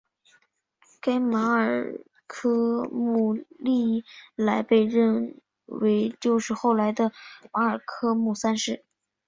[0.99, 4.03] 该马尔科姆历
[4.35, 7.11] 来被认为就是后来的
[7.53, 8.83] 马尔科姆三世。